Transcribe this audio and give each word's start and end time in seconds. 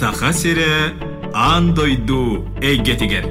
саха 0.00 0.32
сире 0.32 0.92
аан 1.32 1.70
дойду 1.76 2.44
эйгетигер 2.60 3.24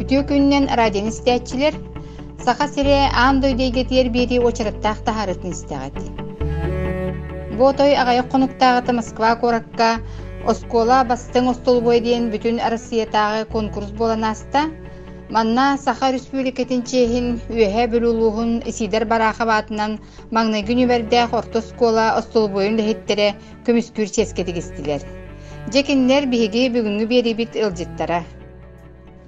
Үтүө 0.00 0.22
күннен 0.30 0.68
радион 0.80 1.10
истәчилер 1.10 1.76
саха 2.44 2.68
сире 2.72 2.94
аан 3.10 3.42
дойдейгетиер 3.44 4.08
бири 4.14 4.38
очараттаах 4.50 5.02
тахарытын 5.04 5.52
истәгәт. 5.52 5.98
Бу 7.58 7.72
той 7.76 7.92
агай 8.00 8.22
конуктагы 8.22 8.94
Москва 8.96 9.34
коракка 9.36 10.00
Оскола 10.48 11.02
бастың 11.04 11.50
остолбой 11.52 12.00
диен 12.00 12.30
бүтүн 12.32 12.62
Россиятагы 12.64 13.44
конкурс 13.52 13.92
боланаста 13.92 14.70
Манна 15.34 15.66
Саха 15.84 16.08
Республикатын 16.14 16.82
чехин 16.90 17.26
үөһэ 17.50 17.84
бүлүүлуһун 17.92 18.50
исидер 18.70 19.02
барааха 19.12 19.44
баатынан 19.50 19.96
маңнайгын 20.36 20.82
үбэрдээх 20.84 21.34
орто 21.38 21.58
скола 21.70 22.04
остолбойун 22.20 22.78
лэһиттерэ 22.78 23.26
көмүскүр 23.66 24.12
ческетигистилер. 24.16 25.02
Жекиннер 25.74 26.28
биһиги 26.30 26.62
бүгүнгү 26.76 27.08
биэрибит 27.12 27.58
ылжыттара. 27.66 28.20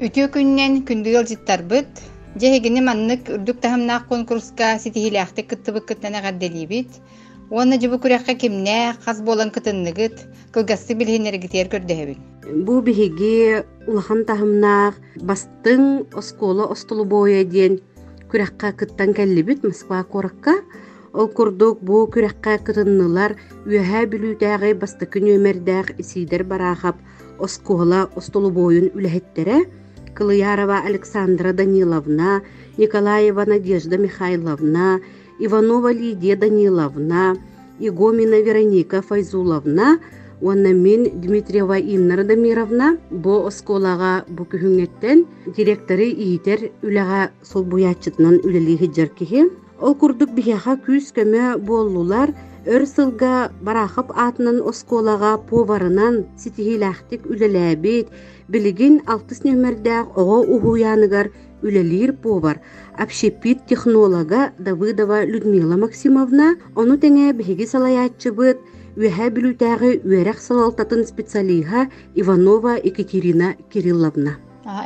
Үтүө 0.06 0.28
күннен 0.36 0.84
күндү 0.86 1.16
ылжыттарбыт, 1.18 1.90
жехигини 2.38 2.86
маннык 2.86 3.26
үрдүк 3.34 3.58
тахамнаах 3.66 4.06
конкурска 4.06 4.76
ситихилээхтик 4.78 5.50
кыттыбык 5.50 5.90
кыттана 5.90 6.22
гадделибит, 6.22 7.02
Уонна 7.46 7.76
жыбы 7.78 8.00
күрәккә 8.02 8.34
кимнә 8.42 8.96
хас 9.04 9.20
болан 9.22 9.52
кытынныгыт, 9.54 10.22
кылгасты 10.50 10.96
билһиннергитер 10.98 11.68
көрдөһөбүн. 11.70 12.18
Бу 12.66 12.80
биһиги 12.82 13.62
улахан 13.86 14.24
тахымнаах 14.26 14.96
бастың 15.22 16.08
оскола 16.18 16.66
остолу 16.74 17.04
боя 17.06 17.44
диен 17.44 17.78
күрәккә 18.32 18.72
кыттан 18.80 19.14
кәллибит 19.14 19.62
Москва 19.62 20.02
коракка. 20.02 20.56
Ол 21.14 21.28
курдук 21.28 21.84
бу 21.86 22.02
күрәккә 22.10 22.58
кытыннылар 22.66 23.36
үһә 23.62 24.02
билүтәгы 24.10 24.74
басты 24.80 25.06
күнөмердәк 25.06 25.94
исидер 26.02 26.42
барахап 26.42 26.98
оскола 27.38 28.08
остолу 28.16 28.50
боюн 28.50 28.90
үләһеттере. 28.90 29.68
Кылыярова 30.16 30.80
Александра 30.80 31.52
Даниловна, 31.52 32.42
Николаева 32.78 33.44
Надежда 33.44 33.98
Михайловна, 33.98 35.00
Иванова 35.38 35.92
Лидия 35.92 36.36
Даниловна, 36.36 37.36
Игомина 37.78 38.40
Вероника 38.40 39.02
Файзуловна, 39.02 39.98
мен 40.40 41.20
Дмитриева 41.20 41.78
Инна 41.78 42.16
Радамировна 42.16 42.98
бо 43.10 43.46
осколага 43.46 44.24
бу 44.28 44.44
күһүңеттен 44.44 45.24
директоры 45.56 46.08
иитер 46.10 46.70
үлага 46.82 47.30
сол 47.42 47.64
буячытынан 47.64 48.40
үлелиһи 48.44 48.92
жаркиһи. 48.92 49.50
Ол 49.80 49.94
курдук 49.94 50.30
бихяха 50.34 50.76
күс 50.76 51.12
көмө 51.12 51.58
боллулар 51.58 52.32
өр 52.66 52.86
сылга 52.86 53.50
барахып 53.62 54.12
атынан 54.12 54.60
осколага 54.60 55.38
поварынан 55.48 56.24
ситихилахтик 56.36 57.26
үлеләбит, 57.26 58.08
билигин 58.48 59.02
алтыс 59.06 59.44
нөмердәк 59.44 60.16
ого 60.16 60.40
ухуяныгар 60.42 61.30
үлелир 61.62 62.12
повар. 62.12 62.60
Общепит 62.98 63.66
технолога 63.66 64.52
Давыдова 64.58 65.24
Людмила 65.24 65.76
Максимовна, 65.76 66.56
ону 66.74 66.96
теңе 66.96 67.32
биһиги 67.32 67.66
салаяччыбыт, 67.66 68.58
үһә 68.96 69.30
билүтәгы 69.30 69.90
үәрәк 70.04 70.38
салалтатын 70.40 71.04
специалиха 71.06 71.88
Иванова 72.14 72.76
Екатерина 72.76 73.54
Кирилловна. 73.70 74.38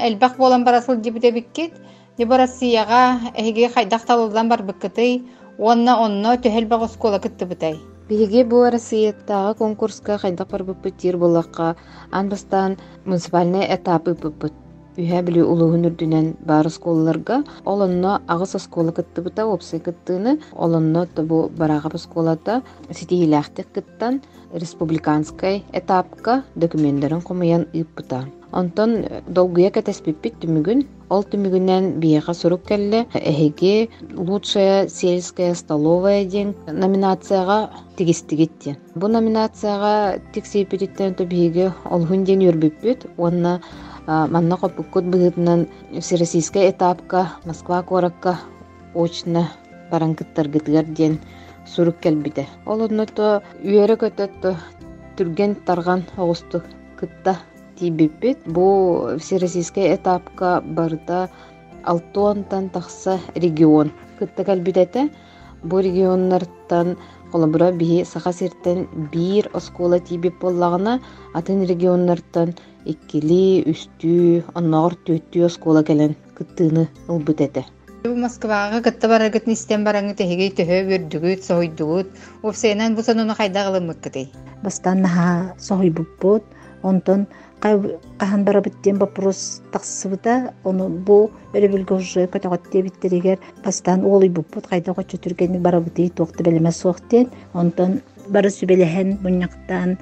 Элбах 0.02 0.36
болан 0.36 0.64
барасыл 0.64 0.96
дибите 0.96 1.30
биккет, 1.32 1.72
дебо 2.18 2.36
Россияга 2.36 3.20
эһиги 3.36 3.68
хайдах 3.72 4.04
талылдан 4.06 4.48
бар 4.48 4.62
биккетей, 4.62 5.22
онна 5.58 5.96
онно 6.04 6.36
төһел 6.36 6.66
баг 6.66 6.82
оскола 6.82 7.18
кыттыбытай. 7.18 7.78
Биһиги 8.08 8.42
бу 8.42 8.68
Россияттагы 8.70 9.54
конкурска 9.58 10.18
хайдах 10.18 10.48
бар 10.48 10.64
биппетир 10.64 11.16
булакка, 11.16 11.76
анбастан 12.10 12.76
муниципальный 13.04 13.64
этапы 13.75 14.16
биппет 14.20 14.52
үһэ 14.96 15.22
били 15.26 15.42
улуһун 15.52 15.86
үрдүнэн 15.88 16.26
баар 16.48 16.68
сколаларга 16.70 17.44
олонно 17.64 18.20
агыс 18.26 18.54
оскола 18.58 18.92
кыттыбыта 18.92 19.46
опсый 19.46 19.80
кыттыыны 19.86 20.40
олонно 20.54 21.06
бу 21.30 21.50
бараҕап 21.58 21.94
осколата 21.94 22.62
ситиилээхтик 22.90 23.68
кыттан 23.74 24.22
республиканскай 24.52 25.64
этапка 25.72 26.42
документлерин 26.56 27.20
хомуян 27.20 27.66
ыыппыта 27.74 28.26
онтон 28.52 29.04
долгуя 29.28 29.70
кэтеспиппит 29.70 30.40
түмүгүн 30.42 30.82
ол 31.14 31.22
түмүгүнен 31.32 32.00
биэха 32.02 32.34
сурук 32.34 32.64
келле 32.70 33.06
эһиги 33.14 33.90
лучшая 34.14 34.88
сельская 34.88 35.54
столовая 35.54 36.24
диэн 36.24 36.54
номинацияга 36.66 37.70
тигистигитти. 37.96 38.76
Бу 38.94 39.08
номинацияга 39.08 40.20
тиксииппититтен 40.34 41.14
биһиги 41.18 41.70
олхун 41.84 42.24
диэн 42.24 42.42
үрбүппүт 42.50 43.06
уонна 43.16 43.60
манна 44.34 44.56
копуккут 44.56 45.04
быһытынан 45.12 45.60
всероссийская 46.00 46.71
этапка 46.71 47.21
Москва 47.44 47.82
коракка 47.82 48.32
очно 48.94 49.43
баранкыттаргытыгар 49.91 50.84
диэн 50.84 51.15
сурук 51.66 51.97
келбите. 52.00 52.47
Ол 52.66 52.82
онното 52.87 53.43
үөрө 53.62 53.97
көтөттө 54.03 54.56
түрген 55.16 55.54
тарган 55.66 56.03
оғусту 56.16 56.62
кытта 56.99 57.37
тибиппит. 57.78 58.38
Бу 58.47 59.16
всероссийская 59.22 59.94
этапка 59.97 60.60
барда 60.60 61.28
алтуантан 61.84 62.69
тахса 62.70 63.19
регион 63.34 63.93
кытта 64.19 64.44
келбитете. 64.44 65.10
Бу 65.62 65.81
регионнардан 65.81 66.97
Колобура 67.32 67.71
биһи 67.72 68.04
саха 68.04 68.32
сиртен 68.32 68.87
биир 69.12 69.50
оскола 69.54 69.98
тибип 70.00 70.41
боллагына 70.41 71.00
атын 71.34 71.66
регионнардан 71.71 72.54
иккили, 72.84 73.62
үстүү, 73.72 74.43
онногор 74.59 74.97
түөттүү 75.06 75.44
оскола 75.47 75.82
келен 75.84 76.16
кыттыыны 76.38 76.88
ылбытете. 77.09 77.66
Бу 78.03 78.15
Москвага 78.16 78.81
кытта 78.82 79.09
барагыт 79.12 79.47
нистен 79.47 79.84
бараңы 79.84 80.16
теһиги 80.16 80.49
төһө 80.59 80.81
бүрдүгүт, 80.88 81.44
сойдугут, 81.44 82.09
опсенан 82.43 82.97
бу 82.97 83.04
сануну 83.04 83.37
хайда 83.37 83.66
гылымык 83.69 84.00
кытай. 84.00 84.31
Бастан 84.65 85.03
наха 85.04 85.54
сойбуппут, 85.59 86.43
онтон 86.82 87.26
кахан 87.60 88.44
барабыттен 88.44 88.98
вопрос 88.98 89.62
тахсыбыта, 89.72 90.54
ону 90.64 90.88
бу 90.88 91.30
өрөбүлгө 91.52 91.94
уже 91.96 92.26
көтөгөт 92.26 92.70
дебиттеригер 92.72 93.38
бастан 93.64 94.04
олуй 94.04 94.28
буппут, 94.28 94.66
кайда 94.66 94.94
кочу 94.94 95.19
түргенник 95.19 95.60
барабыты 95.60 96.08
тоқты 96.08 96.42
белеме 96.42 96.72
соқтен, 96.72 97.28
онтон 97.52 98.00
бары 98.28 98.50
сүбелехен 98.50 99.19
буняктан 99.22 99.98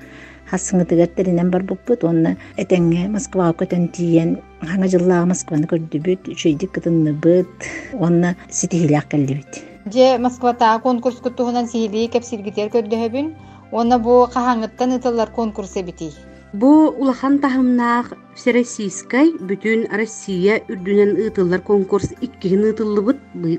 хассыңытыгаттеринен 0.51 1.51
бар 1.51 1.63
буппут, 1.63 2.05
онна 2.05 2.37
этеңге 2.57 3.09
Москвага 3.13 3.65
көтөн 3.65 3.89
тиен, 3.93 4.39
хана 4.63 4.89
жыллага 4.89 5.27
Москваны 5.33 5.69
көрдүбүт, 5.69 6.31
үчөйдик 6.33 6.73
кытынныбыт, 6.73 7.69
онна 7.99 8.35
ситихилак 8.49 9.09
келдибит. 9.09 9.65
Же 9.93 10.19
Москвата 10.19 10.79
конкурс 10.83 11.17
куттуһунан 11.17 11.69
сихили 11.69 12.07
кепсиргитер 12.07 12.71
көрдөһөбүн, 12.73 13.35
онна 13.73 13.99
бу 13.99 14.25
кахаңыттан 14.33 14.97
ытыллар 14.97 15.31
конкурс 15.37 15.77
эбити. 15.77 16.13
Бу 16.53 16.89
улахан 16.97 17.41
тахымнаах 17.45 18.15
Всероссийской 18.35 19.37
бүтүн 19.37 19.85
Россия 19.93 20.55
үрдүнен 20.73 21.11
ытыллар 21.29 21.61
конкурс 21.61 22.15
иккиһин 22.25 22.63
ытыллыбыт 22.71 23.19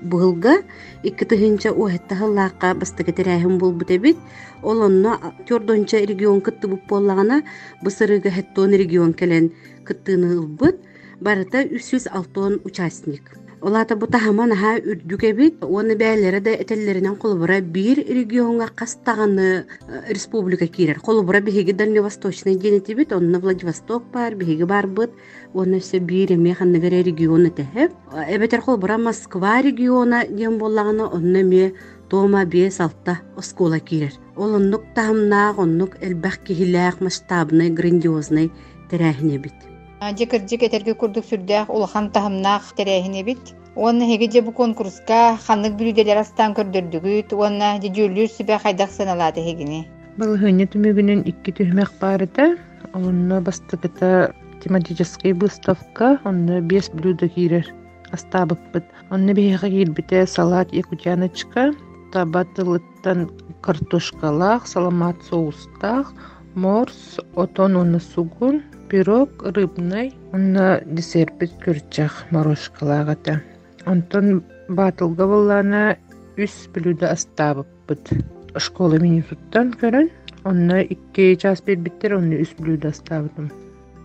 быһылга 0.09 0.55
икки 1.03 1.25
тыһынча 1.29 1.69
уэттаһыллаакка 1.69 2.73
бастыгетерээхин 2.73 3.59
булбут 3.61 3.91
эбит 3.91 4.17
олонно 4.63 5.19
тёрдонча 5.47 6.01
регион 6.01 6.41
кыттыбыт 6.41 6.81
боллагана 6.89 7.43
бысырыга 7.83 8.31
хэттоон 8.31 8.73
регион 8.73 9.13
келен 9.13 9.53
кыттыыны 9.85 10.33
ылбыт 10.39 10.81
барыта 11.21 11.61
үс 11.69 11.91
жүз 11.91 12.09
алтон 12.09 12.57
участник 12.65 13.21
Олата 13.61 13.95
бу 13.95 14.07
тахама 14.07 14.45
наха 14.47 14.77
үрдүк 14.79 15.23
эбит, 15.27 15.63
оны 15.63 15.97
бәлері 15.99 16.39
да 16.39 16.51
этеллеринен 16.63 17.17
колубура 17.19 17.59
бир 17.59 17.99
регионга 17.99 18.69
кастаганы 18.73 19.65
республика 20.07 20.67
кирер. 20.67 20.99
Колубура 20.99 21.41
биһиги 21.41 21.73
Дальневосточный 21.73 22.55
денети 22.55 22.93
бит, 22.93 23.11
онна 23.11 23.39
Владивосток 23.39 24.03
бар, 24.13 24.35
биһиги 24.35 24.63
бар 24.63 24.87
быт, 24.87 25.11
оны 25.53 25.81
все 25.81 25.99
бир 25.99 26.31
эме 26.31 26.53
ханныгара 26.53 27.03
регионы 27.03 27.49
тэхеп. 27.49 27.91
Эбетер 28.29 28.61
колубура 28.61 28.97
Москва 28.97 29.61
региона 29.61 30.25
ден 30.25 30.57
боллаганы 30.57 31.03
онна 31.03 31.43
ме 31.43 31.73
тома 32.09 32.45
бес 32.45 32.79
алта 32.79 33.19
оскола 33.35 33.79
кирер. 33.79 34.13
Олоннук 34.37 34.83
тахамнаак, 34.95 35.59
оннук 35.59 35.97
элбах 36.01 36.37
кихилээх 36.37 37.01
масштабный, 37.01 37.69
грандиозный 37.69 38.53
терәһине 38.89 39.37
бит. 39.37 39.53
Жекердик 39.99 40.63
этерге 40.63 40.93
курдук 40.95 41.25
сүрдээх 41.27 41.67
улахан 41.69 42.07
тахымнаах 42.15 42.71
терээхине 42.75 43.23
бит. 43.23 43.43
Уонна 43.75 44.05
хеги 44.07 44.31
же 44.31 44.41
бу 44.41 44.51
конкурска 44.55 45.35
ханнык 45.45 45.75
бүлүделер 45.75 46.21
астан 46.23 46.55
көрдөрдүгүт, 46.55 47.35
уонна 47.35 47.75
же 47.83 47.91
жүүлүр 47.91 48.31
сүбэ 48.31 48.59
хайдах 48.63 48.95
саналааты 48.95 49.43
хегини. 49.43 49.81
Балыхыны 50.15 50.65
түмүгүнүн 50.71 51.25
икки 51.27 51.51
түхмек 51.51 51.91
барыта, 51.99 52.55
онна 52.95 53.41
бастыкыта 53.41 54.31
тематический 54.63 55.33
выставка, 55.33 56.17
онна 56.23 56.61
бес 56.61 56.89
блюда 56.93 57.27
кирер 57.27 57.67
астабыппыт. 58.15 58.87
Онна 59.11 59.35
бейха 59.35 59.67
кирбите 59.67 60.25
салат 60.27 60.71
якутяночка, 60.71 61.73
табатылыттан 62.13 63.29
картошкалах, 63.61 64.65
саламат 64.65 65.19
соустах, 65.29 66.13
морс 66.55 67.19
отон 67.35 67.75
уонна 67.75 67.99
сугун 67.99 68.63
пирог 68.89 69.29
рыбный. 69.43 70.13
Онна 70.33 70.81
десербит 70.85 71.51
көрчах 71.63 72.25
морожкалаагата 72.31 73.41
онтон 73.85 74.43
баатылга 74.67 75.25
буллаана 75.27 75.97
үс 76.37 76.67
блюда 76.73 77.13
астаабыппыт 77.15 78.11
школа 78.57 78.99
менюсуттан 78.99 79.73
көрөн 79.81 80.09
онна 80.43 80.81
икки 80.81 81.35
час 81.41 81.63
бербиттер 81.65 82.17
онна 82.19 82.41
үс 82.43 82.53
блюда 82.57 82.89
астаабытым 82.93 83.49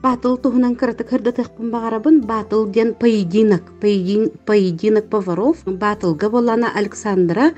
Батыл 0.05 0.37
туһунан 0.37 0.75
кыраты 0.77 1.05
кырдатыхпын 1.09 1.71
бағарабын 1.73 2.19
батыл 2.29 2.67
ден 2.69 2.93
поединок 2.93 3.71
поедин- 3.81 4.33
поединок 4.45 5.09
поваров. 5.09 5.63
Батылга 5.65 6.29
болана 6.29 6.69
Александра 6.77 7.53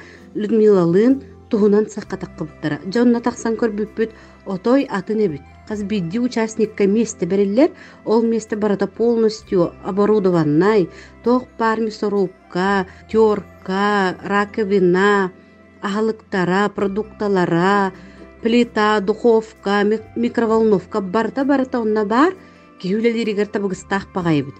Людмилалын 1.46 1.86
туһунан 1.86 1.86
саккатаккыбыттара 1.90 2.80
жонна 2.92 3.20
тахсан 3.20 3.54
көрбүппүт 3.56 4.10
отой 4.46 4.86
атын 4.90 5.20
эбит 5.26 5.42
каз 5.68 5.82
бидди 5.82 6.18
участникка 6.18 6.86
месте 6.86 7.26
бериллер 7.26 7.70
ол 8.04 8.22
месте 8.22 8.56
барата 8.56 8.86
полностью 8.86 9.72
оборудованный 9.84 10.88
тох 11.24 11.44
бар 11.58 11.80
мясорубка 11.80 12.86
терка 13.10 14.16
раковина 14.24 15.30
ахалыктара 15.82 16.68
продукталара 16.68 17.92
плита 18.42 19.00
духовка 19.00 19.84
ми- 19.84 20.00
микроволновка 20.16 21.00
барта 21.00 21.44
барата 21.44 21.80
онна 21.80 22.04
бар. 22.04 22.34
Киһүлэлиригер 22.82 23.46
табыгыстаах 23.46 24.12
паҕайбыт 24.12 24.54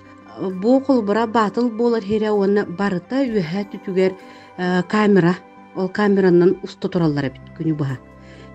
бу 0.63 0.81
холбура 0.81 1.27
батыл 1.27 1.69
буолар 1.69 2.03
хире 2.03 2.31
уонна 2.31 2.65
барыта 2.65 3.17
үөһэ 3.21 3.63
түтүгер 3.73 4.13
э, 4.57 4.83
камера. 4.89 5.37
Ол 5.77 5.89
камеранан 5.89 6.57
уста 6.63 6.89
тураллар 6.89 7.31
бит 7.31 7.57
күнү 7.59 7.75
баha 7.77 7.97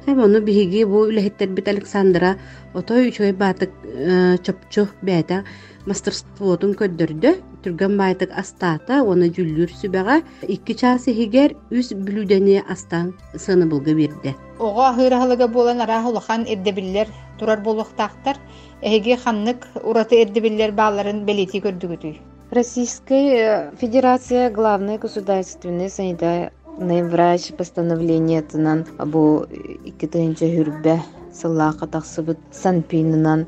Hem 0.06 0.20
onu 0.26 0.40
bihigi 0.46 0.82
bu 0.90 1.04
үлэһиттер 1.12 1.50
бит 1.58 1.68
Александра 1.68 2.36
отой 2.74 3.10
үчөй 3.10 3.34
баатык 3.38 3.70
э, 3.86 4.38
чопчу 4.42 4.88
бэта 5.06 5.44
мастерствотун 5.86 6.74
көддөрдө 6.80 7.36
түргөн 7.62 8.00
баатык 8.00 8.34
астаата 8.42 9.04
оны 9.06 9.30
жүллүр 9.36 9.70
сүбэҕэ 9.82 10.16
икки 10.56 10.74
чаасы 10.82 11.14
хигер 11.14 11.54
үс 11.70 11.94
бүлүдени 11.94 12.64
астан 12.66 13.14
сыны 13.38 13.70
булга 13.70 13.94
бирде 13.94 14.34
Ого 14.58 14.90
хыраһылыга 14.98 15.48
буолан 15.48 15.82
араа 15.86 16.10
улахан 16.10 16.48
эрдебиллер 16.50 17.08
турар 17.38 17.62
болуохтаахтар 17.62 18.38
эһиги 18.82 19.16
ханнык 19.24 19.68
ураты 19.84 20.22
эрдебиллер 20.24 20.72
бааларын 20.72 21.26
белити 21.26 21.62
көрдүгүтүй. 21.62 22.18
Российская 22.52 23.72
Федерация 23.80 24.50
главный 24.50 24.98
государственный 24.98 25.90
санитарный 25.90 26.52
врач 26.78 27.52
постановлениетынан 27.58 28.86
бу 29.06 29.46
иккитинче 29.86 30.48
хүрбе 30.56 31.02
сыллаака 31.34 31.88
тахсыбыт 31.88 32.40
санпинынан 32.52 33.46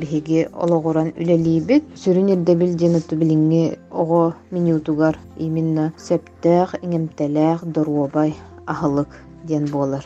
биһиги 0.00 0.48
ологоран 0.52 1.12
үлелиибит 1.16 1.84
сүрүн 2.02 2.32
эрдебил 2.34 2.74
диэнуту 2.74 3.16
билиңи 3.16 3.78
ого 3.90 4.34
минутугар 4.50 5.18
именно 5.36 5.92
септеэх 5.98 6.76
иңемтелеэх 6.82 7.64
доруобай 7.64 8.34
аһылык 8.66 9.08
диэн 9.44 9.66
буолар 9.66 10.04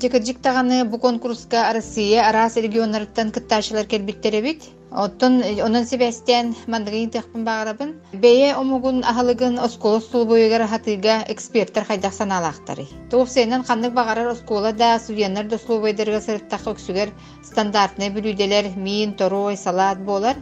Жекержик 0.00 0.38
таганы 0.42 0.84
бу 0.84 0.98
конкурска 0.98 1.72
Россия 1.72 2.28
арас 2.28 2.56
регионнарыттан 2.56 3.30
кыттаашылар 3.32 3.86
келбиттеребит. 3.86 4.62
Оттон 4.94 5.40
э, 5.40 5.64
онон 5.64 5.86
себестен 5.86 6.54
мандыгын 6.68 7.10
тыхпын 7.10 7.44
багарабын. 7.48 7.90
Бeye 8.12 8.54
омугун 8.54 9.00
ахалыгын 9.10 9.58
оскола 9.58 10.00
сулбойгар 10.00 10.66
хатыга 10.68 11.24
эксперттер 11.32 11.84
хайдах 11.84 12.12
саналаактары. 12.12 12.84
Тугуп 13.10 13.28
сенен 13.28 13.64
ханнык 13.64 13.92
багарар 13.94 14.28
оскола 14.34 14.72
да 14.72 14.98
студенттер 14.98 15.48
да 15.48 15.58
сулбойдерге 15.58 16.20
сырыттак 16.20 16.66
өксүгер 16.72 17.08
стандартны 17.42 18.10
бүлүделер 18.12 18.76
мин, 18.76 19.14
торой, 19.14 19.56
салат 19.56 19.98
болар. 20.04 20.36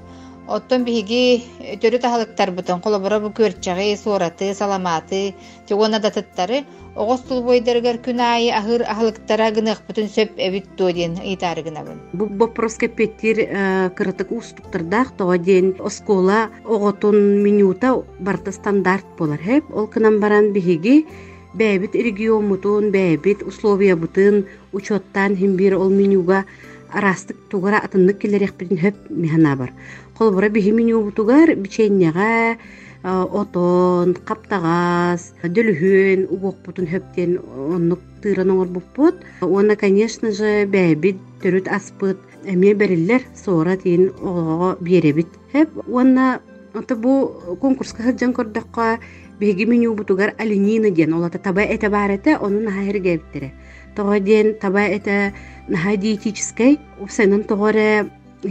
Оттон 0.51 0.85
биһиги 0.85 1.79
төрү 1.83 2.01
тахалыктар 2.03 2.51
бутон 2.51 2.81
колобора 2.83 3.21
бу 3.23 3.31
көрчәге, 3.31 3.97
суораты, 3.97 4.53
саламаты, 4.55 5.35
тегона 5.69 6.01
да 6.01 6.11
тыттары 6.11 6.65
Оҕос 6.99 7.21
тулбойдергер 7.29 7.97
күн 8.03 8.19
айы 8.19 8.51
ахыр 8.51 8.83
ахылыктара 8.83 9.53
гынах 9.55 9.79
бүтүн 9.87 10.09
сөп 10.11 10.31
эбит 10.47 10.67
туоден 10.77 11.13
ыйтары 11.23 11.63
гынабын. 11.63 12.03
Бу 12.19 12.27
вопрос 12.27 12.75
кепеттир 12.83 13.37
кырытык 13.97 14.33
устуктардах 14.35 15.15
тоҕо 15.19 15.37
диэн 15.39 15.67
оскола 15.79 16.51
оҕотун 16.67 17.17
минута 17.47 17.89
барта 18.19 18.51
стандарт 18.51 19.07
болар 19.19 19.39
хеп 19.39 19.65
ол 19.71 19.87
кынан 19.87 20.19
баран 20.19 20.53
биһиги 20.53 21.07
бэбит 21.55 21.95
регионмутун 21.95 22.91
бэбит 22.91 23.43
условия 23.43 23.95
бутын 23.95 24.47
учеттан 24.73 25.37
химбир 25.37 25.79
ол 25.79 25.91
менюга 25.91 26.45
арастык 26.93 27.37
тугара 27.51 27.79
атыннык 27.79 28.19
килерехпитин 28.19 28.79
хөп 28.79 28.97
механа 29.11 29.57
бар. 29.57 29.73
Холбура 30.15 30.49
биһи 30.49 30.73
меню 30.73 31.03
бутугар 31.03 31.55
биченнега 31.57 32.57
отон 33.03 34.15
каптагас 34.29 35.33
дөлүхүн 35.43 36.29
угуокпутун 36.29 36.87
хөптен 36.87 37.39
оннук 37.75 38.01
тыыран 38.23 38.51
оҥорбуппут 38.51 39.17
уонна 39.41 39.77
конечно 39.77 40.31
же 40.33 40.67
бэбит 40.67 41.17
төрүт 41.43 41.67
аспыт 41.69 42.19
эме 42.45 42.75
бериллер 42.75 43.23
соора 43.35 43.77
тиин 43.77 44.13
оҕоҕо 44.21 44.77
биэребит 44.85 45.29
хэп 45.53 45.71
уонна 45.89 46.41
ата 46.75 46.95
бу 46.95 47.33
конкурска 47.61 48.03
сылдьан 48.03 48.33
көрдөккө 48.37 48.99
биһиги 49.41 49.65
меню 49.65 49.95
бутугар 49.95 50.35
оленина 50.39 50.91
диэн 50.91 51.15
ол 51.15 51.25
ата 51.25 51.39
таба 51.39 51.63
эте 51.63 51.89
бар 51.89 52.11
эте 52.11 52.37
ону 52.37 52.61
наха 52.61 52.83
эргэбиттере 52.91 53.55
тоҕо 53.97 54.21
диэн 54.21 54.59
таба 54.61 54.83
эте 54.85 55.33
наха 55.71 55.97
диетической 55.97 56.79
сенен 57.09 57.43
тоҕоре 57.51 57.89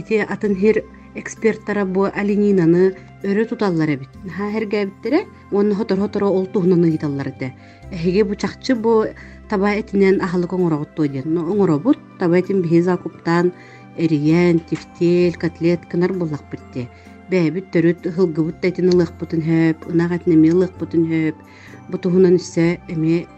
ити 0.00 0.16
атын 0.34 0.54
хир 0.60 0.76
эксперттара 1.14 1.84
бу 1.84 2.02
оленинаны 2.20 2.94
өрө 3.22 3.44
туталлар 3.50 3.90
эбит. 3.94 4.08
Наха 4.24 4.46
эргэбиттере 4.58 5.26
уонна 5.50 5.74
хотор 5.74 5.98
хоторо 5.98 6.28
ол 6.28 6.46
туһунаны 6.46 6.86
ыйталлар 6.90 7.28
эте. 7.28 7.54
Эһиги 7.92 8.22
бу 8.22 8.34
чахчы 8.34 8.74
бу 8.74 9.04
таба 9.48 9.74
этинен 9.80 10.20
ахалык 10.22 10.52
оҥороготтуу 10.52 11.06
диэн. 11.08 11.24
Но 11.26 11.40
оҥоробут 11.52 11.98
таба 12.18 12.38
этин 12.38 12.62
биһи 12.62 12.80
закуптан 12.80 13.52
эриен 13.98 14.60
тифтел 14.60 15.34
котлет 15.34 15.80
кынар 15.90 16.12
буллахпытте 16.12 16.88
бэбит 17.30 17.70
төрүт 17.72 18.02
хылгыбыт 18.14 18.64
этин 18.64 18.90
ылыахпытын 18.92 19.42
хөп 19.48 19.78
ынаах 19.92 20.12
этинеме 20.16 20.48
ылыахпытын 20.54 21.04
хөп. 21.10 21.36
Бу 21.90 21.98
туһунан 21.98 22.38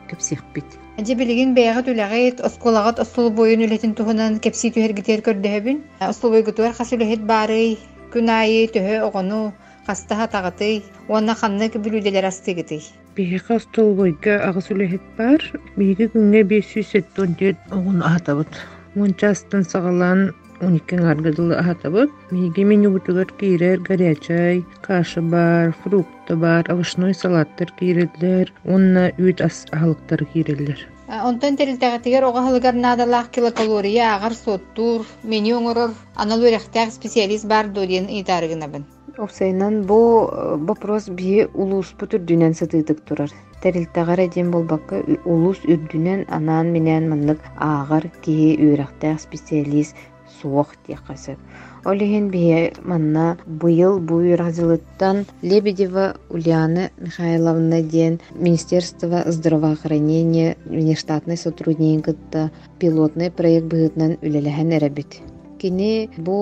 кепсиэхпит 0.09 0.65
Эже 0.65 0.82
билигин 1.19 1.55
бэйэҕит 1.55 1.87
үлэҕит, 1.93 2.37
осколагат 2.47 2.97
остул 3.03 3.31
бойун 3.31 3.65
үлэтин 3.67 3.93
туһунан 3.99 4.39
кепси 4.45 4.71
түһэргитер 4.71 5.21
көрдөһөбүн. 5.27 5.79
Остул 6.01 6.31
бойгутугар 6.31 6.73
хас 6.79 6.93
үлэһит 6.95 7.23
баарый, 7.27 7.79
күн 8.13 8.27
айы 8.31 8.71
төһө 8.75 8.97
оҕону, 9.07 9.53
хастаха 9.87 10.27
тагытый, 10.35 10.85
уонна 11.09 11.35
ханнык 11.35 11.75
бүлүделер 11.83 12.25
астыгытый. 12.31 12.83
биһиха 13.17 13.59
столбойга 13.61 14.35
агыс 14.49 14.71
үлэһит 14.73 15.05
бар 15.19 15.41
биһиги 15.77 16.07
күнгэ 16.13 16.41
биэс 16.51 16.71
сеттон 16.93 17.35
диэт 17.39 17.59
оҕун 17.77 17.99
аһатабыт 18.09 18.53
мунчаастан 18.97 19.63
саҕалаан 19.73 20.21
униккен 20.67 21.03
аргадылы 21.13 21.55
аһатабыт 21.63 22.11
биһиги 22.31 22.63
менюбутугар 22.71 23.29
киирэр 23.41 23.79
горячай 23.89 24.65
каша 24.87 25.21
бар 25.35 25.75
фрукта 25.83 26.37
бар 26.45 26.65
овощной 26.73 27.13
салаттар 27.23 27.69
киирэллэр 27.79 28.47
уонна 28.65 29.05
үүт 29.23 29.39
ас 29.49 29.57
аһалыктар 29.75 30.21
киирэллэр 30.33 30.81
А, 31.15 31.29
Онтон 31.29 31.53
терилтэгатигер 31.59 32.23
оҕаһылыгар 32.31 32.75
наадалаах 32.85 33.29
килокалория 33.35 34.05
агар 34.17 34.35
соттуур, 34.45 35.01
меню 35.31 35.53
оҥорор, 35.59 35.91
аналууряхтаах 36.23 36.91
специалист 36.99 37.45
бар 37.53 37.65
додиен 37.77 38.07
ыйтары 38.17 38.47
гынабын. 38.53 38.83
Оксайнан 39.25 39.75
бу 39.89 39.99
э, 40.25 40.57
вопрос 40.69 41.05
бии 41.19 41.41
улуспут 41.63 42.11
үрдүнен 42.17 42.53
сытыытык 42.61 42.99
турар. 43.07 43.31
Терилтагар 43.63 44.21
эден 44.27 44.49
болбакка 44.55 44.97
улус 45.33 45.59
үрдүнен 45.73 46.21
анаан 46.37 46.73
менен 46.75 47.05
маннык 47.11 47.41
аагар 47.71 48.05
киһи 48.25 48.49
үөрэхтээх 48.65 49.21
специалист 49.27 49.95
суох 50.41 50.69
диэхасып. 50.87 51.39
Олиһин 51.85 52.31
бие 52.31 52.73
манна 52.85 53.37
быйыл 53.47 53.99
бу 53.99 54.15
үөрэхзылыттан 54.23 55.27
Лебедева 55.43 56.15
Ульяна 56.31 56.91
Михайловна 56.97 57.83
диэн 57.83 58.21
Министерство 58.35 59.25
здравоохранения 59.27 60.57
внештатный 60.65 61.37
сотрудникытта 61.37 62.53
пилотный 62.79 63.33
проект 63.33 63.67
быһытынан 63.67 64.13
үлэлэһэн 64.23 64.71
эребит. 64.79 65.13
Кини 65.59 66.09
бу 66.17 66.37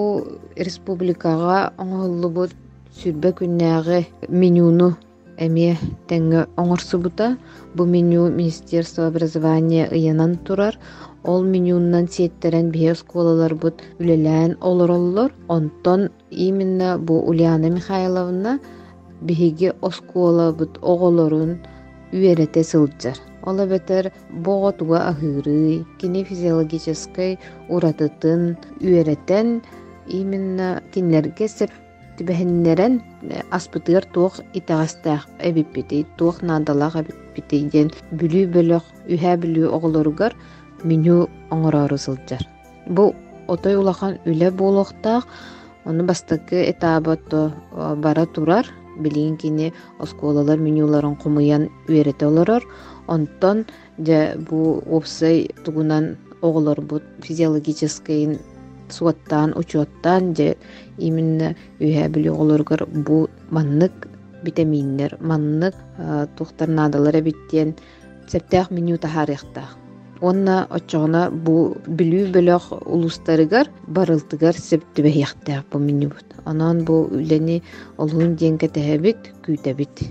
республикага 0.57 1.73
оҥоһуллубут 1.81 2.51
сүрбэ 2.99 3.31
күннээҕи 3.39 4.01
менюну 4.29 4.97
эмиэ 5.45 5.75
тэҥҥэ 6.09 6.41
оҥорсубута 6.61 7.29
бу 7.77 7.83
меню 7.93 8.23
Министерство 8.41 9.03
образования 9.13 9.85
ыйанан 9.97 10.33
турар. 10.45 10.75
Ол 11.31 11.43
менюнан 11.53 12.07
сиэттерэн 12.15 12.67
биһэ 12.75 12.91
оскуолаларбут 12.97 13.77
үлэлээн 14.01 14.53
олороллор. 14.69 15.31
Онтон 15.57 16.01
именно 16.49 16.89
бу 17.07 17.15
Ульяна 17.31 17.69
Михайловна 17.79 18.53
биһиги 19.27 19.69
оскуолабут 19.89 20.73
оҕолорун 20.93 21.53
үөрэтэ 22.13 22.63
сылдьар. 22.71 23.17
Ола 23.49 23.65
бетер 23.67 24.13
бого 24.45 24.71
туга 24.73 24.99
ахырый, 25.11 25.85
кини 25.99 26.25
физиологической 26.25 27.39
уратытын 27.69 28.43
үйрәтен 28.81 29.63
именно 30.19 30.83
кинлерге 30.93 31.49
сеп 31.49 31.71
тибэһиннэрэн 32.21 32.95
аспытыар 33.57 34.05
туох 34.15 34.35
итаҕастаах 34.59 35.23
эбиппити 35.49 36.05
туох 36.19 36.37
наадалаах 36.49 36.95
эбиппити 37.01 37.57
диэн 37.73 37.89
бүлүү 38.19 38.45
бөлөх 38.55 38.85
үһэ 39.13 39.33
бүлүү 39.43 39.67
оҕолоругар 39.77 40.33
меню 40.89 41.17
оҥороору 41.55 41.97
сылдьар. 42.05 42.43
Бу 42.95 43.15
отой 43.49 43.75
улахан 43.81 44.13
үлэ 44.31 44.49
буолуохтаах 44.59 45.25
ону 45.89 46.05
бастакы 46.05 46.59
этаабатто 46.73 47.41
бара 48.05 48.27
турар 48.27 48.67
билиин 49.01 49.37
кини 49.41 49.73
оскуолалар 49.99 50.59
менюларын 50.59 51.17
кумуян 51.17 51.71
үөрете 51.89 52.27
олорор. 52.27 52.63
Онтон 53.09 53.65
же 53.99 54.37
бу 54.49 54.83
опсай 54.97 55.49
тугунан 55.65 56.19
оҕолорбут 56.43 57.03
физиологическийин 57.27 58.39
суоттаан 58.99 59.55
учуоттаан 59.61 60.35
же 60.37 60.57
именно 60.99 61.55
үһэ 61.81 62.05
бүлүү 62.15 62.33
оҕолоругар 62.35 62.87
бу 63.07 63.29
маннык 63.51 64.09
витаминнер 64.47 65.17
маннык 65.21 65.75
тухтар 66.37 66.69
наадалар 66.69 67.15
эбиттиэн 67.23 67.75
септээх 68.33 68.71
меню 68.71 68.97
тахаарыахтаах 68.99 69.81
Онна 70.21 70.67
очоғына 70.69 71.31
бу 71.33 71.55
бүлүү 71.89 72.27
бөлөх 72.35 72.67
улустарыгар 72.85 73.71
барылтыгар 73.89 74.53
септибэхиэхтээх 74.53 75.63
бу 75.73 75.81
менюбут. 75.81 76.37
Онон 76.45 76.85
бу 76.85 77.07
үлени 77.09 77.63
олуун 77.97 78.37
диэн 78.37 78.59
кэтэһэбит 78.61 79.33
күүтэбит. 79.47 80.05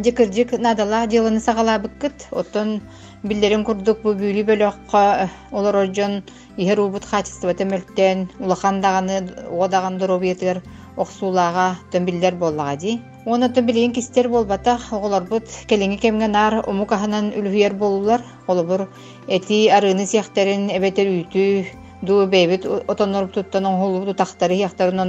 Дикирдик 0.00 0.52
надала 0.58 1.06
диланы 1.06 1.40
сагалаабыккыт, 1.40 2.28
оттон 2.30 2.80
биллерин 3.22 3.64
курдук 3.68 4.00
бу 4.02 4.14
бүүлі 4.16 4.46
бөлөкка 4.48 5.28
олорожон 5.52 6.22
ихер 6.58 6.80
убут 6.80 7.04
хачыстыба 7.06 7.54
темелтен, 7.54 8.28
улахан 8.40 8.80
даганы 8.82 9.22
оодаган 9.48 9.98
доробиетигер 9.98 10.60
оксуулаага 10.96 11.78
төмбиллер 11.92 12.34
боллага 12.34 12.76
ди. 12.76 12.98
Оны 13.24 13.48
төмбилиин 13.48 13.92
кистер 13.94 14.28
болбатах 14.28 14.92
оголорбут 14.92 15.46
келеңи 15.70 15.98
кемген 16.02 16.34
ар 16.36 16.62
умукаханан 16.66 17.30
үлүхүйер 17.30 17.74
болулар, 17.78 18.24
олобур 18.46 18.88
эти 19.28 19.68
арыны 19.68 20.06
сиахтерин 20.06 20.68
эбетер 20.74 21.06
үйтүү 21.12 21.52
дуу 22.02 22.26
бэйбит 22.26 22.66
отонноруп 22.66 23.32
туттан 23.34 23.66
оңхолу 23.70 24.04
тутахтары 24.10 24.58
яхтарын 24.58 25.00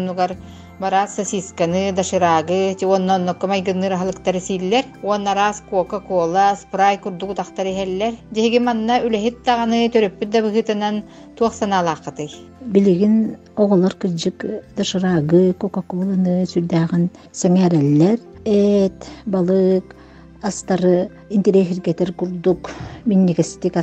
оннугар 0.79 0.91
бара 0.91 1.07
сосисканы 1.07 1.91
доширагы 1.91 2.75
ти 2.77 2.85
онноннокко 2.85 3.47
майгынныр 3.47 3.95
халыктары 3.97 4.39
сииллер 4.39 4.85
уоннарас 5.03 5.61
кока 5.69 5.99
кола 5.99 6.55
спрай 6.55 6.97
курдугу 6.97 7.35
тахтары 7.35 7.73
хеллер 7.73 8.13
жеги 8.31 8.59
манна 8.59 9.01
үлэхит 9.03 9.43
таганы 9.43 9.89
төрөппүт 9.89 10.29
да 10.29 10.41
быгытынан 10.41 11.03
туохсанаалааккатый 11.37 12.31
билигин 12.61 13.37
оҕолор 13.55 13.93
кырдьык 13.95 14.45
дошыраагы 14.77 15.53
кока 15.53 15.81
коланы 15.81 16.45
сүрдээгин 16.45 17.09
сэҥээрэллэр 17.31 18.19
эт 18.45 18.99
балык 19.25 19.95
астары 20.41 21.09
интерехиргетер 21.29 22.13
курдук 22.13 22.71
миннигестик 23.05 23.75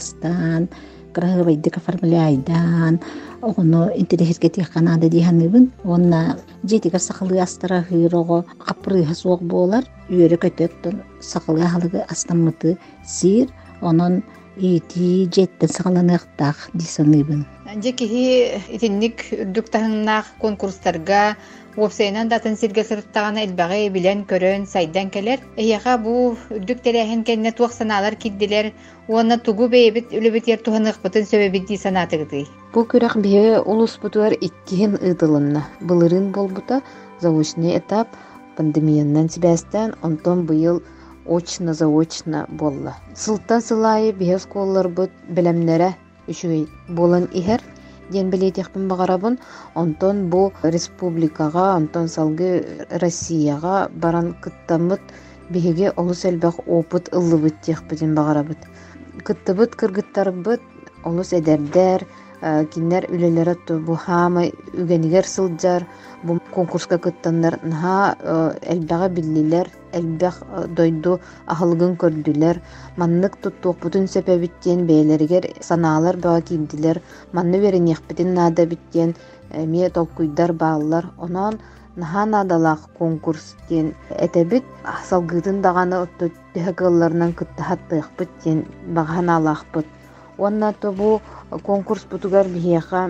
астаан 1.16 1.32
кыраһыбайдык 1.32 1.76
оформляйдаан 1.76 3.00
оҕоно 3.42 3.90
интерехиргетик 3.96 4.70
канаада 4.70 5.08
диһаныбын 5.08 5.73
онна 5.85 6.37
жетигер 6.64 7.00
сахалыы 7.00 7.40
астара 7.40 7.82
хыырого 7.88 8.44
каппырыыха 8.66 9.14
суох 9.14 9.40
буолар 9.40 9.85
үөрэ 10.11 10.37
көтөктөн 10.44 10.94
сахалыы 11.20 11.66
халыгы 11.73 12.00
астаммыты 12.12 12.78
сиир 13.04 13.49
онон 13.80 14.23
ити 14.58 15.28
жеттен 15.35 15.68
сахаланыахтаах 15.68 16.70
дисаныыбын 16.75 17.46
Анже 17.66 17.92
киһи 17.92 18.62
итинник 18.76 19.16
үрдүк 19.32 19.66
таһыннаах 19.75 20.26
конкурстарга 20.38 21.37
Уопсайынан 21.76 22.30
датын 22.33 22.54
сирге 22.56 22.87
сырыттағаны 22.88 23.42
элбәғи 23.45 23.90
билен 23.92 24.23
көрөн 24.28 24.62
сайдан 24.64 25.11
келер. 25.12 25.42
Эйяға 25.61 25.99
бу 26.00 26.14
үрдүк 26.56 26.78
теләһен 26.87 27.25
кенне 27.28 27.52
туақ 27.59 27.75
саналар 27.76 28.16
киддилер. 28.23 28.71
Уонна 29.09 29.37
тугу 29.37 29.68
бейбит 29.68 30.14
үлебит 30.16 30.49
ер 30.49 30.62
туһанык 30.64 31.02
бытын 31.02 31.28
сөбебит 31.28 31.66
ди 31.68 31.76
санатыгды. 31.76 32.47
Бу 32.73 32.87
күрәк 32.88 33.18
бие 33.21 33.61
улус 33.61 33.99
бутуар 34.00 34.33
иккиһин 34.40 34.97
ыдылынна. 34.97 35.66
Былырын 35.83 36.33
болбута 36.33 36.80
заочный 37.21 37.76
этап 37.76 38.09
пандемиянан 38.56 39.28
сибәстән 39.28 39.99
онтон 40.00 40.47
быйыл 40.49 40.80
очно-заочно 41.28 42.47
болла. 42.49 42.97
Сылтан 43.14 43.61
сылайы 43.61 44.12
бие 44.12 44.38
сколлар 44.38 44.88
бут 44.88 45.12
белемнәре 45.28 45.92
үшүгей 46.26 46.68
болан 46.88 47.28
иһер 47.33 47.61
диэн 48.12 48.30
билиэтиэхпин 48.30 48.88
баҕарабын 48.90 49.34
онтон 49.75 50.16
бу 50.32 50.52
республикага 50.62 51.76
онтон 51.78 52.06
салгы 52.08 52.50
россияга 53.02 53.88
баран 54.02 54.28
кыттаммыт 54.42 55.02
биһиги 55.52 55.86
олус 56.00 56.25
элбэх 56.25 56.56
опыт 56.78 57.04
ыллыбыт 57.18 57.56
диэхпитин 57.66 58.14
баҕарабыт 58.14 58.60
кыттыбыт 59.26 59.75
кыргыттарбыт 59.80 60.62
олус 61.08 61.32
эдердер 61.32 62.00
киннер 62.40 63.07
үлелер 63.11 63.49
отту 63.55 63.78
бу 63.81 63.95
хаама 63.95 64.47
үгенигер 64.75 65.25
сылдьар 65.25 65.87
бу 66.23 66.38
конкурска 66.55 66.99
кыттаннар. 66.99 67.59
Наһа 67.62 68.16
элбэҕэ 68.73 69.09
биллилер 69.09 69.71
элбэх 69.93 70.43
дойду 70.76 71.21
ахылгын 71.47 71.97
көрдүлер 71.97 72.61
маннык 72.97 73.37
туттуоппутун 73.43 74.07
сөпөбиттиэн 74.07 74.87
бэйэлэригер 74.87 75.45
санаалар 75.61 76.16
бөҕө 76.16 76.40
киирдилер 76.49 77.00
манны 77.33 77.59
верениэхпитин 77.59 78.35
наада 78.35 78.66
биттиэн 78.66 79.14
эмиэ 79.50 79.90
толкуйдар 79.90 80.52
бааллар. 80.52 81.05
Онон 81.19 81.59
наһа 81.97 82.26
наадалаах 82.26 82.88
конкурс 82.99 83.57
диэн 83.69 83.95
этебит 84.11 84.64
салгыытын 85.09 85.62
даҕаны 85.62 85.97
отту 86.05 86.31
төһө 86.55 86.73
кыалларынан 86.78 87.33
кыттахаттыахпыт 87.33 88.28
диэн 88.45 88.66
баганаалаахпыт 90.38 90.85
уонна 90.85 90.93
бу 90.97 91.21
конкурс 91.62 92.05
бутугар 92.11 92.47
биһиэхэ 92.49 93.02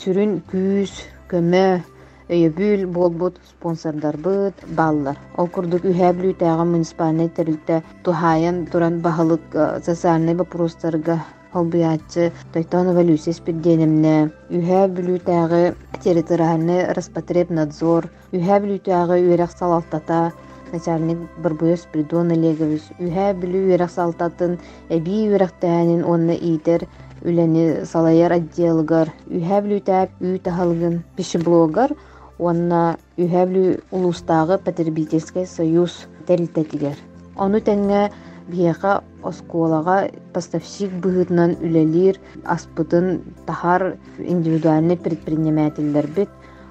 сүрүн 0.00 0.42
күүс 0.50 0.92
көмө 1.30 1.82
өйөбүүл 2.30 2.86
буолбут 2.86 3.36
спонсордарбыт 3.50 4.56
баллар. 4.78 5.16
Ол 5.36 5.48
курдук 5.48 5.84
үһээблүүтээҕэ 5.84 6.64
муниципальный 6.64 7.28
терилтэ 7.28 7.82
тухайан 8.04 8.66
туран 8.70 9.00
баһылык 9.04 9.44
социальный 9.86 10.34
вопростарга 10.34 11.16
холбуячы 11.52 12.32
тойтонова 12.52 13.02
люсис 13.02 13.38
пирденемне 13.40 14.30
үһэ 14.56 14.80
бүлүүтээҕи 14.94 15.74
территориальный 16.04 16.80
роспотребнадзор 16.96 18.02
үһэ 18.36 18.56
бүлүүтээҕи 18.62 19.16
үөрэх 19.26 19.52
салалтата. 19.60 20.32
Начальник 20.72 21.18
Барбуев 21.42 21.80
Спиридон 21.80 22.32
Олегович 22.32 22.82
үһэ 22.98 23.26
бүлүү 23.40 23.62
үөрэх 23.70 23.90
салтатын 23.90 24.58
эбии 24.88 25.28
үөрехтээнин 25.30 26.02
онна 26.04 26.34
иитер 26.34 26.88
үлэни 27.22 27.84
салайар 27.86 28.32
отделгар. 28.38 29.12
Үһэ 29.30 29.58
бүлүүтээп 29.62 30.10
үү 30.26 30.38
таһалгын 30.46 31.04
пищеблогар 31.16 31.94
уонна 32.38 32.98
үһэблүү 33.16 33.68
улустаагы 33.94 34.58
потребительский 34.58 35.46
союз 35.46 35.92
терилтетигер 36.26 36.96
ону 37.36 37.60
тэҥҥэ 37.60 38.10
биэха 38.50 39.02
оскуолага 39.22 40.10
поставщик 40.34 40.90
быһытынан 41.04 41.56
үлэлиир 41.62 42.18
аспытын 42.44 43.22
тахар 43.46 43.96
индивидуальный 44.18 44.96
предпринимательлербит 44.96 46.30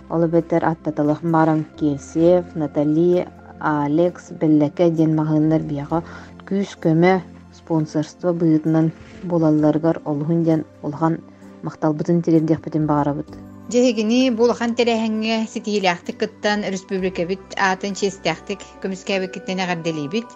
олобетер 0.09 0.65
аттаталых 0.65 1.23
марам 1.23 1.65
Кельсеев, 1.79 2.53
Натали, 2.55 3.27
Алекс, 3.61 4.31
Беллеке 4.39 4.89
диэн 4.89 5.15
маһыыннар 5.19 5.61
биэха 5.71 6.01
күүс 6.47 6.75
көмө 6.83 7.13
спонсорство 7.59 8.33
быһытынан 8.33 8.91
булалларгар 9.29 10.01
олуһун 10.05 10.43
диэн 10.47 10.65
улахан 10.83 11.21
макталбытын 11.63 12.21
тирердиэхпитин 12.25 12.87
баҕарабыт 12.89 13.29
Жehigini 13.71 14.33
булахан 14.35 14.73
терәһәңгә 14.75 15.35
ситииләхтик 15.47 16.17
кыттан 16.23 16.65
республика 16.73 17.23
бит 17.29 17.53
атын 17.67 17.93
честәхтик 17.99 18.65
көмүскәбе 18.83 19.29
киттене 19.35 19.67
гәрделибит. 19.69 20.33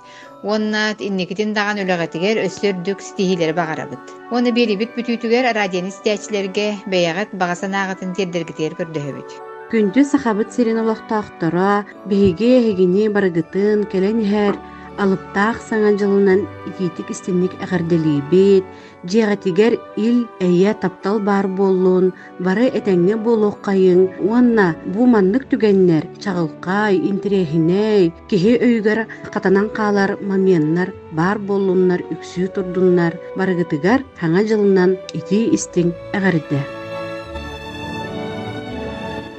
Онна 0.55 0.83
инникитин 1.07 1.51
даган 1.57 1.81
үләгәтигер 1.83 2.39
өссөрдүк 2.45 3.03
ситииләр 3.07 3.51
багарабыт. 3.57 4.13
Оны 4.31 4.53
берибит 4.55 4.95
бүтүтүгәр 4.95 5.49
радион 5.57 5.89
истәчләргә 5.91 6.69
бәягат 6.95 7.35
багасанагатын 7.41 8.15
тердергетер 8.15 8.79
көрдөһөбүт. 8.79 9.35
Күндү 9.71 10.03
сахабыт 10.05 10.53
сирен 10.53 10.77
олохтаахтара, 10.83 11.85
биһиге 12.09 12.51
хигини 12.65 13.09
барыгытын 13.15 13.79
хэр 13.89 14.55
алыптаах 15.03 15.57
саҥа 15.67 15.91
жылынан 15.99 16.41
итиитик 16.69 17.09
истинник 17.13 17.53
эҕэрдэлиибит 17.63 18.63
дьиэҕэтигэр 19.09 19.73
ил 20.07 20.17
эйэ 20.47 20.71
таптал 20.81 21.17
баар 21.27 21.47
буоллуун 21.57 22.13
бары 22.45 22.65
этэҥҥэ 22.77 23.15
буолуоххайыҥ 23.25 24.01
уонна 24.27 24.67
бу 24.93 25.01
маннык 25.13 25.43
түгэннэр 25.51 26.03
чаҕылхаай 26.23 26.95
интирэһинэй 27.09 28.03
киһи 28.29 28.51
өйүгэр 28.65 28.99
хатанан 29.33 29.67
хаалар 29.77 30.11
мамианнар 30.29 30.89
баар 31.17 31.37
буоллуннар 31.47 32.01
үксүү 32.13 32.47
турдуннар 32.55 33.13
барыгытыгар 33.37 33.99
хаҥа 34.19 34.41
жылынан 34.49 34.91
ити 35.19 35.39
истиң 35.57 35.87
эҕэрдэ 36.17 36.74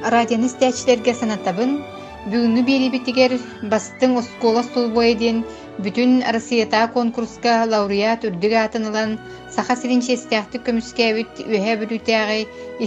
Радион 0.07 0.45
истәчләргә 0.47 1.11
санатабын 1.19 1.71
бүгүнү 2.31 2.61
биэрибитигер 2.67 3.33
бастың 3.71 4.13
оскола 4.21 4.61
столбой 4.63 5.15
диэн 5.19 5.41
бүтүн 5.83 6.13
Россията 6.35 6.85
конкурска 6.93 7.55
лауреат 7.71 8.23
үрдүг 8.29 8.53
атынылан 8.61 9.17
саха 9.55 9.75
сиринче 9.81 10.15
истәхтик 10.15 10.63
көмүскәбит 10.69 11.41
үһә 11.43 11.73
бүлүтәгы 11.81 12.37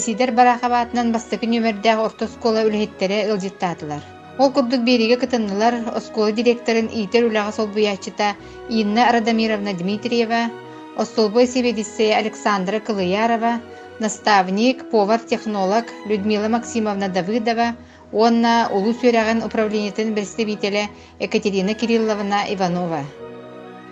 исидер 0.00 0.32
барахабатынан 0.38 1.12
бастыкы 1.16 1.50
нөмердәг 1.52 2.00
орто 2.06 2.28
скола 2.36 2.64
үлһеттере 2.70 3.20
ылжыттатылар. 3.34 4.00
Ол 4.38 4.52
курдук 4.56 4.80
бериге 4.88 5.20
кытыннылар 5.20 5.76
оскола 6.00 6.32
директорын 6.32 6.88
Итер 7.02 7.28
үләгә 7.28 7.52
солбуячыта 7.58 8.32
Инна 8.70 9.12
Радомировна 9.12 9.74
Дмитриева, 9.74 10.48
Остолбой 10.96 11.46
Севедисе 11.46 12.14
Александра 12.14 12.80
Кылыярова, 12.80 13.60
наставник, 14.00 14.90
повар-технолог 14.90 15.84
Людмила 16.06 16.48
Максимовна 16.48 17.08
Давыдова, 17.08 17.76
онна 18.12 18.68
улус 18.72 19.04
өрәгән 19.04 19.44
управлениятын 19.46 20.14
представителе 20.14 20.88
Екатерина 21.20 21.74
Кирилловна 21.74 22.42
Иванова. 22.50 23.04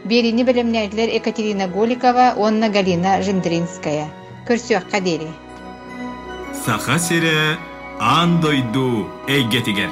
Берини 0.05 0.45
белемнәрләр 0.49 1.15
Екатерина 1.21 1.69
Голикова, 1.69 2.35
онна 2.37 2.69
Галина 2.69 3.23
Жендринская. 3.23 4.09
Көрсөк 4.49 4.91
кадери. 4.91 5.29
Саха 6.65 6.99
сире 6.99 7.59
ан 8.01 8.41
дойду 8.41 9.07
эйгетигер. 9.29 9.91